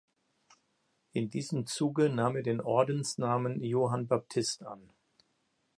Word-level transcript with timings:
In 1.13 1.29
diesem 1.29 1.67
Zuge 1.67 2.09
nahm 2.09 2.35
er 2.35 2.41
den 2.41 2.59
Ordensnamen 2.59 3.61
"Johann 3.63 4.07
Baptist" 4.07 4.63
an. 4.63 4.89